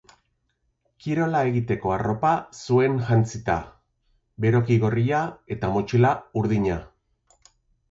[1.03, 3.59] Kirola egiteko arropa zuen jantzita,
[4.47, 5.23] beroki gorria
[5.57, 6.83] eta motxila urdina.